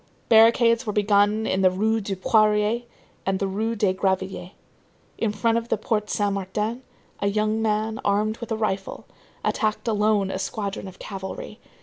[0.29, 2.81] Barricades were begun in the Rue du Poirier
[3.23, 4.49] and the Rue des Gravilliers.
[5.19, 6.81] In front of the Porte Saint Martin,
[7.19, 9.05] a young man, armed with a rifle,
[9.45, 11.59] attacked alone a squadron of cavalry.